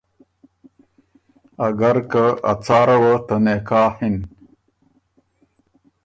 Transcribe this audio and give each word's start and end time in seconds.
اګر 1.67 1.97
که 2.11 2.23
ا 2.51 2.53
څاره 2.65 2.97
وه 3.01 3.13
ته 3.27 3.35
نکاح 3.45 3.93
اِن 4.03 4.15